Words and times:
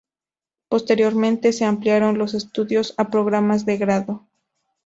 Posteriormente 0.67 1.53
se 1.53 1.63
ampliaron 1.63 2.17
los 2.17 2.33
estudios 2.33 2.95
a 2.97 3.11
programas 3.11 3.67
de 3.67 3.77
grado. 3.77 4.25